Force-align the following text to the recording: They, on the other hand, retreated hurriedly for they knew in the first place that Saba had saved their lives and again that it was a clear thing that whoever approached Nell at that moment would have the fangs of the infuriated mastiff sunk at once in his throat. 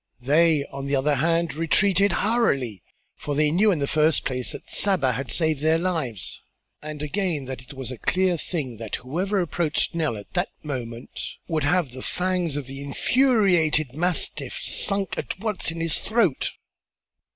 They, 0.23 0.65
on 0.71 0.87
the 0.87 0.95
other 0.95 1.13
hand, 1.13 1.53
retreated 1.53 2.11
hurriedly 2.23 2.81
for 3.17 3.35
they 3.35 3.51
knew 3.51 3.69
in 3.71 3.77
the 3.77 3.85
first 3.85 4.25
place 4.25 4.51
that 4.51 4.67
Saba 4.67 5.11
had 5.11 5.29
saved 5.29 5.61
their 5.61 5.77
lives 5.77 6.41
and 6.81 7.03
again 7.03 7.45
that 7.45 7.61
it 7.61 7.75
was 7.75 7.91
a 7.91 7.99
clear 7.99 8.35
thing 8.35 8.77
that 8.77 8.95
whoever 8.95 9.39
approached 9.39 9.93
Nell 9.93 10.17
at 10.17 10.33
that 10.33 10.49
moment 10.63 11.35
would 11.47 11.65
have 11.65 11.91
the 11.91 12.01
fangs 12.01 12.55
of 12.57 12.65
the 12.65 12.81
infuriated 12.81 13.93
mastiff 13.95 14.57
sunk 14.59 15.19
at 15.19 15.37
once 15.39 15.69
in 15.69 15.79
his 15.79 15.99
throat. 15.99 16.53